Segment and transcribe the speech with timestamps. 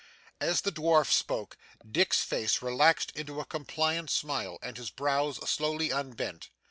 [0.39, 1.57] As the dwarf spoke,
[1.87, 6.49] Dick's face relaxed into a compliant smile, and his brows slowly unbent.